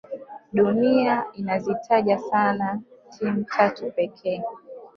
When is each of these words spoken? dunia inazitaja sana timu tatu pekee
dunia 0.53 1.25
inazitaja 1.33 2.17
sana 2.19 2.81
timu 3.17 3.43
tatu 3.43 3.91
pekee 3.91 4.43